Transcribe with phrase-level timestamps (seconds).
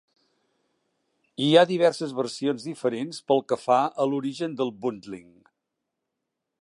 [1.47, 5.29] Hi ha diverses versions diferents pel que fa a l'origen de Boontling.